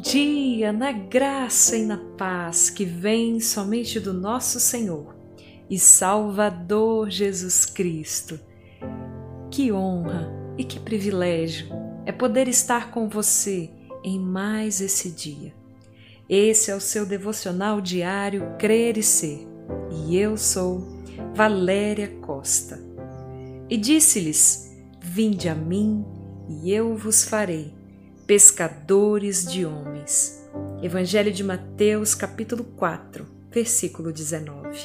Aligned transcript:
Dia 0.00 0.72
na 0.72 0.92
graça 0.92 1.76
e 1.76 1.84
na 1.84 1.98
paz 1.98 2.70
que 2.70 2.84
vem 2.86 3.38
somente 3.38 4.00
do 4.00 4.14
nosso 4.14 4.58
Senhor 4.58 5.14
e 5.68 5.78
Salvador 5.78 7.10
Jesus 7.10 7.66
Cristo. 7.66 8.40
Que 9.50 9.70
honra 9.70 10.32
e 10.56 10.64
que 10.64 10.80
privilégio 10.80 11.68
é 12.06 12.12
poder 12.12 12.48
estar 12.48 12.90
com 12.90 13.08
você 13.08 13.70
em 14.02 14.18
mais 14.18 14.80
esse 14.80 15.10
dia. 15.10 15.52
Esse 16.28 16.70
é 16.70 16.74
o 16.74 16.80
seu 16.80 17.04
devocional 17.04 17.80
diário 17.80 18.54
Crer 18.58 18.96
e 18.96 19.02
Ser, 19.02 19.46
e 19.90 20.16
eu 20.16 20.36
sou 20.36 21.02
Valéria 21.34 22.08
Costa. 22.22 22.80
E 23.68 23.76
disse-lhes: 23.76 24.76
Vinde 25.00 25.48
a 25.48 25.54
mim, 25.54 26.04
e 26.48 26.72
eu 26.72 26.96
vos 26.96 27.24
farei 27.24 27.79
pescadores 28.30 29.44
de 29.44 29.66
homens. 29.66 30.48
Evangelho 30.80 31.32
de 31.32 31.42
Mateus, 31.42 32.14
capítulo 32.14 32.62
4, 32.62 33.26
versículo 33.50 34.12
19 34.12 34.78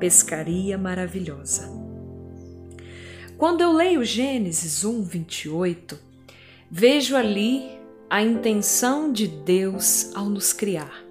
pescaria 0.00 0.78
maravilhosa. 0.78 1.68
Quando 3.36 3.60
eu 3.60 3.70
leio 3.70 4.02
Gênesis 4.02 4.82
1, 4.82 5.02
28, 5.02 5.98
vejo 6.70 7.16
ali 7.16 7.78
a 8.08 8.22
intenção 8.22 9.12
de 9.12 9.28
Deus 9.28 10.10
ao 10.16 10.30
nos 10.30 10.50
criar. 10.54 11.04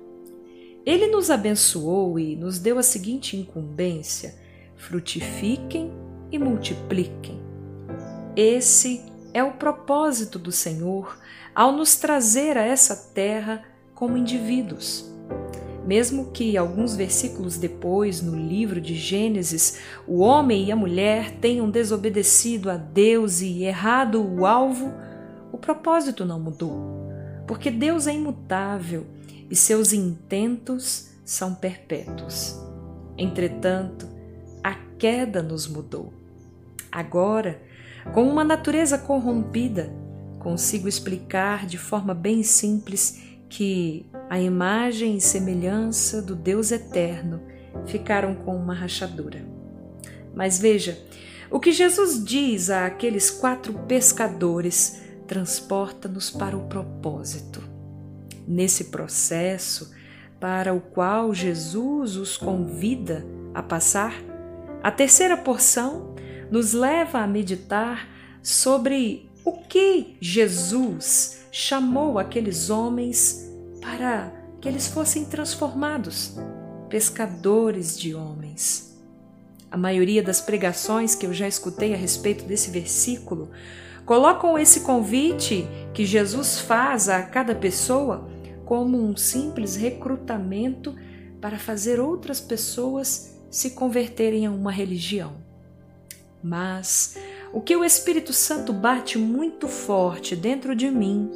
Ele 0.83 1.05
nos 1.05 1.29
abençoou 1.29 2.17
e 2.17 2.35
nos 2.35 2.57
deu 2.57 2.79
a 2.79 2.83
seguinte 2.83 3.37
incumbência: 3.37 4.33
frutifiquem 4.75 5.91
e 6.31 6.39
multipliquem. 6.39 7.39
Esse 8.35 9.16
é 9.33 9.43
o 9.43 9.53
propósito 9.53 10.37
do 10.39 10.51
Senhor 10.51 11.17
ao 11.53 11.71
nos 11.71 11.95
trazer 11.95 12.57
a 12.57 12.61
essa 12.61 12.95
terra 13.13 13.63
como 13.93 14.17
indivíduos. 14.17 15.11
Mesmo 15.85 16.31
que 16.31 16.57
alguns 16.57 16.95
versículos 16.95 17.57
depois, 17.57 18.21
no 18.21 18.35
livro 18.35 18.81
de 18.81 18.93
Gênesis, 18.93 19.79
o 20.05 20.19
homem 20.19 20.65
e 20.65 20.71
a 20.71 20.75
mulher 20.75 21.31
tenham 21.39 21.69
desobedecido 21.69 22.69
a 22.69 22.75
Deus 22.75 23.41
e 23.41 23.63
errado 23.63 24.21
o 24.21 24.45
alvo, 24.45 24.93
o 25.51 25.57
propósito 25.57 26.25
não 26.25 26.39
mudou, 26.39 27.09
porque 27.47 27.71
Deus 27.71 28.05
é 28.05 28.13
imutável 28.13 29.05
e 29.49 29.55
seus 29.55 29.93
intentos 29.93 31.09
são 31.23 31.55
perpétuos. 31.55 32.55
Entretanto, 33.17 34.07
a 34.63 34.75
queda 34.99 35.41
nos 35.41 35.67
mudou. 35.67 36.13
Agora, 36.91 37.61
com 38.13 38.27
uma 38.27 38.43
natureza 38.43 38.97
corrompida, 38.97 39.93
consigo 40.39 40.87
explicar 40.87 41.65
de 41.65 41.77
forma 41.77 42.13
bem 42.13 42.43
simples 42.43 43.21
que 43.49 44.05
a 44.29 44.39
imagem 44.39 45.17
e 45.17 45.21
semelhança 45.21 46.21
do 46.21 46.35
Deus 46.35 46.71
eterno 46.71 47.41
ficaram 47.85 48.35
com 48.35 48.55
uma 48.55 48.73
rachadura. 48.73 49.45
Mas 50.33 50.59
veja, 50.59 50.97
o 51.49 51.59
que 51.59 51.71
Jesus 51.71 52.23
diz 52.23 52.69
a 52.69 52.85
aqueles 52.85 53.31
quatro 53.31 53.73
pescadores 53.87 55.01
transporta-nos 55.27 56.29
para 56.29 56.57
o 56.57 56.67
propósito. 56.67 57.61
Nesse 58.47 58.85
processo 58.85 59.91
para 60.39 60.73
o 60.73 60.79
qual 60.79 61.33
Jesus 61.33 62.15
os 62.15 62.37
convida 62.37 63.25
a 63.53 63.61
passar, 63.61 64.13
a 64.83 64.91
terceira 64.91 65.35
porção 65.35 66.15
nos 66.51 66.73
leva 66.73 67.19
a 67.19 67.27
meditar 67.27 68.07
sobre 68.41 69.29
o 69.43 69.51
que 69.51 70.17
Jesus 70.19 71.45
chamou 71.51 72.19
aqueles 72.19 72.69
homens 72.69 73.49
para 73.81 74.31
que 74.59 74.67
eles 74.67 74.87
fossem 74.87 75.25
transformados, 75.25 76.35
pescadores 76.89 77.97
de 77.97 78.13
homens. 78.13 78.97
A 79.69 79.77
maioria 79.77 80.23
das 80.23 80.39
pregações 80.39 81.15
que 81.15 81.25
eu 81.25 81.33
já 81.33 81.47
escutei 81.47 81.93
a 81.93 81.97
respeito 81.97 82.45
desse 82.45 82.71
versículo 82.71 83.49
colocam 84.05 84.57
esse 84.57 84.81
convite 84.81 85.67
que 85.93 86.05
Jesus 86.05 86.59
faz 86.59 87.09
a 87.09 87.23
cada 87.23 87.53
pessoa 87.53 88.29
como 88.65 88.97
um 88.97 89.15
simples 89.15 89.75
recrutamento 89.75 90.95
para 91.41 91.57
fazer 91.57 91.99
outras 91.99 92.39
pessoas 92.39 93.37
se 93.49 93.71
converterem 93.71 94.45
a 94.45 94.51
uma 94.51 94.71
religião. 94.71 95.46
Mas 96.47 97.17
o 97.51 97.59
que 97.59 97.75
o 97.75 97.83
Espírito 97.83 98.31
Santo 98.31 98.71
bate 98.71 99.17
muito 99.17 99.67
forte 99.67 100.33
dentro 100.33 100.73
de 100.73 100.89
mim 100.89 101.29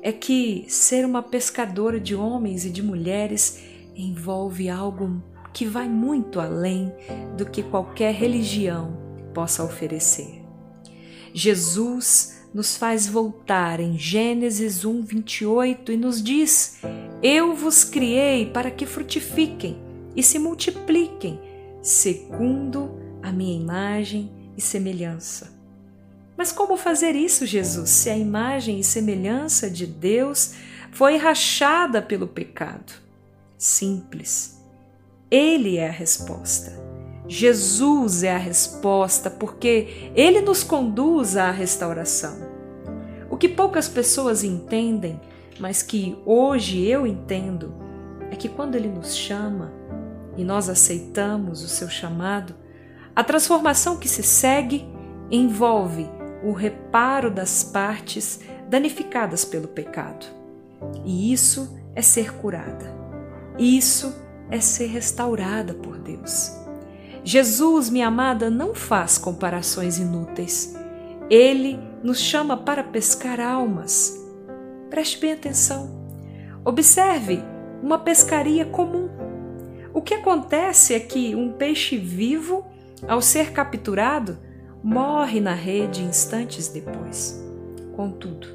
é 0.00 0.12
que 0.12 0.64
ser 0.68 1.04
uma 1.04 1.20
pescadora 1.20 1.98
de 1.98 2.14
homens 2.14 2.64
e 2.64 2.70
de 2.70 2.80
mulheres 2.80 3.60
envolve 3.96 4.68
algo 4.68 5.20
que 5.52 5.66
vai 5.66 5.88
muito 5.88 6.38
além 6.38 6.92
do 7.36 7.44
que 7.44 7.60
qualquer 7.60 8.14
religião 8.14 8.96
possa 9.34 9.64
oferecer. 9.64 10.44
Jesus 11.34 12.46
nos 12.54 12.76
faz 12.76 13.08
voltar 13.08 13.80
em 13.80 13.98
Gênesis 13.98 14.84
1, 14.84 15.02
28 15.02 15.90
e 15.90 15.96
nos 15.96 16.22
diz: 16.22 16.78
Eu 17.20 17.52
vos 17.52 17.82
criei 17.82 18.46
para 18.46 18.70
que 18.70 18.86
frutifiquem 18.86 19.76
e 20.14 20.22
se 20.22 20.38
multipliquem, 20.38 21.40
segundo 21.82 23.05
a 23.26 23.32
minha 23.32 23.56
imagem 23.56 24.30
e 24.56 24.60
semelhança. 24.60 25.52
Mas 26.36 26.52
como 26.52 26.76
fazer 26.76 27.16
isso, 27.16 27.44
Jesus, 27.44 27.90
se 27.90 28.08
a 28.08 28.16
imagem 28.16 28.78
e 28.78 28.84
semelhança 28.84 29.68
de 29.68 29.84
Deus 29.84 30.54
foi 30.92 31.16
rachada 31.16 32.00
pelo 32.00 32.28
pecado? 32.28 32.92
Simples. 33.58 34.62
Ele 35.28 35.76
é 35.76 35.88
a 35.88 35.92
resposta. 35.92 36.72
Jesus 37.26 38.22
é 38.22 38.32
a 38.32 38.38
resposta 38.38 39.28
porque 39.28 40.12
ele 40.14 40.40
nos 40.40 40.62
conduz 40.62 41.36
à 41.36 41.50
restauração. 41.50 42.36
O 43.28 43.36
que 43.36 43.48
poucas 43.48 43.88
pessoas 43.88 44.44
entendem, 44.44 45.20
mas 45.58 45.82
que 45.82 46.16
hoje 46.24 46.86
eu 46.86 47.04
entendo, 47.04 47.74
é 48.30 48.36
que 48.36 48.48
quando 48.48 48.76
ele 48.76 48.88
nos 48.88 49.16
chama 49.16 49.72
e 50.36 50.44
nós 50.44 50.68
aceitamos 50.68 51.64
o 51.64 51.68
seu 51.68 51.88
chamado, 51.88 52.54
a 53.16 53.24
transformação 53.24 53.96
que 53.96 54.08
se 54.08 54.22
segue 54.22 54.86
envolve 55.30 56.06
o 56.44 56.52
reparo 56.52 57.30
das 57.30 57.64
partes 57.64 58.40
danificadas 58.68 59.42
pelo 59.42 59.66
pecado. 59.66 60.26
E 61.02 61.32
isso 61.32 61.80
é 61.94 62.02
ser 62.02 62.34
curada. 62.34 62.94
Isso 63.58 64.14
é 64.50 64.60
ser 64.60 64.88
restaurada 64.88 65.72
por 65.72 65.98
Deus. 65.98 66.52
Jesus, 67.24 67.88
minha 67.88 68.08
amada, 68.08 68.50
não 68.50 68.74
faz 68.74 69.16
comparações 69.16 69.98
inúteis. 69.98 70.76
Ele 71.30 71.80
nos 72.02 72.20
chama 72.20 72.54
para 72.54 72.84
pescar 72.84 73.40
almas. 73.40 74.14
Preste 74.90 75.18
bem 75.18 75.32
atenção. 75.32 75.90
Observe 76.62 77.42
uma 77.82 77.98
pescaria 77.98 78.66
comum. 78.66 79.08
O 79.94 80.02
que 80.02 80.12
acontece 80.12 80.92
é 80.92 81.00
que 81.00 81.34
um 81.34 81.52
peixe 81.52 81.96
vivo 81.96 82.75
ao 83.06 83.20
ser 83.20 83.52
capturado, 83.52 84.38
morre 84.82 85.40
na 85.40 85.54
rede 85.54 86.02
instantes 86.02 86.68
depois. 86.68 87.42
Contudo, 87.94 88.48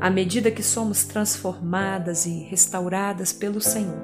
à 0.00 0.10
medida 0.10 0.50
que 0.50 0.62
somos 0.62 1.04
transformadas 1.04 2.26
e 2.26 2.40
restauradas 2.44 3.32
pelo 3.32 3.60
Senhor, 3.60 4.02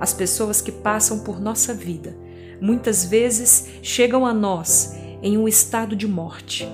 as 0.00 0.12
pessoas 0.12 0.60
que 0.60 0.72
passam 0.72 1.20
por 1.20 1.40
nossa 1.40 1.72
vida 1.72 2.16
muitas 2.60 3.04
vezes 3.04 3.68
chegam 3.82 4.26
a 4.26 4.34
nós 4.34 4.94
em 5.22 5.36
um 5.38 5.46
estado 5.46 5.94
de 5.94 6.08
morte, 6.08 6.68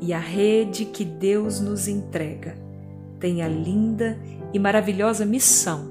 e 0.00 0.12
a 0.12 0.18
rede 0.18 0.84
que 0.84 1.04
Deus 1.04 1.60
nos 1.60 1.88
entrega 1.88 2.54
tem 3.18 3.42
a 3.42 3.48
linda 3.48 4.18
e 4.52 4.58
maravilhosa 4.58 5.24
missão 5.24 5.90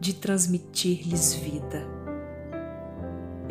de 0.00 0.14
transmitir-lhes 0.14 1.34
vida. 1.34 1.91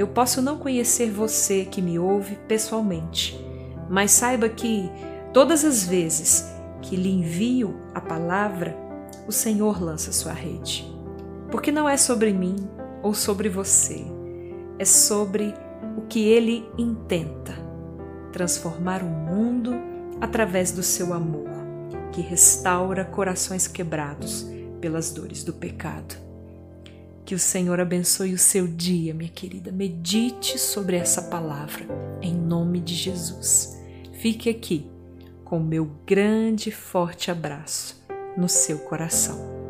Eu 0.02 0.08
posso 0.08 0.42
não 0.42 0.58
conhecer 0.58 1.12
você 1.12 1.64
que 1.64 1.80
me 1.80 2.00
ouve 2.00 2.36
pessoalmente, 2.48 3.40
mas 3.88 4.10
saiba 4.10 4.50
que 4.50 4.90
todas 5.32 5.64
as 5.64 5.86
vezes 5.86 6.52
que 6.82 6.96
lhe 6.96 7.12
envio 7.12 7.80
a 7.94 8.02
palavra, 8.02 8.76
o 9.28 9.32
Senhor 9.32 9.80
lança 9.80 10.12
sua 10.12 10.34
rede. 10.34 10.92
Porque 11.52 11.72
não 11.72 11.88
é 11.88 11.98
sobre 11.98 12.34
mim 12.34 12.56
ou 13.04 13.14
sobre 13.14 13.48
você, 13.48 14.04
é 14.80 14.86
sobre 14.86 15.54
o 15.96 16.02
que 16.10 16.28
ele 16.28 16.68
intenta 16.80 17.54
transformar 18.34 19.04
o 19.04 19.08
mundo 19.08 19.76
através 20.20 20.72
do 20.72 20.82
seu 20.82 21.14
amor, 21.14 21.52
que 22.12 22.22
restaura 22.22 23.06
corações 23.06 23.68
quebrados 23.68 24.48
pelas 24.82 25.12
dores 25.12 25.44
do 25.44 25.54
pecado. 25.54 26.31
Que 27.32 27.36
o 27.36 27.40
Senhor 27.40 27.80
abençoe 27.80 28.34
o 28.34 28.38
seu 28.38 28.68
dia, 28.68 29.14
minha 29.14 29.32
querida. 29.32 29.72
Medite 29.72 30.60
sobre 30.60 30.98
essa 30.98 31.22
palavra, 31.22 31.88
em 32.22 32.36
nome 32.36 32.82
de 32.82 32.94
Jesus. 32.94 33.82
Fique 34.12 34.50
aqui 34.50 34.92
com 35.46 35.58
meu 35.58 35.90
grande 36.06 36.68
e 36.68 36.74
forte 36.74 37.32
abraço 37.32 38.04
no 38.36 38.50
seu 38.50 38.80
coração. 38.80 39.61